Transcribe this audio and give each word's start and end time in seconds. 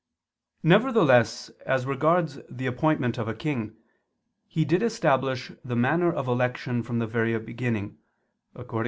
Nevertheless, 0.63 1.49
as 1.63 1.85
regards 1.85 2.39
the 2.49 2.65
appointment 2.65 3.19
of 3.19 3.27
a 3.27 3.35
king, 3.35 3.75
He 4.47 4.65
did 4.65 4.81
establish 4.81 5.51
the 5.63 5.75
manner 5.75 6.11
of 6.11 6.27
election 6.27 6.81
from 6.81 6.97
the 6.97 7.05
very 7.05 7.37
beginning 7.37 7.99
(Deut. 8.55 8.79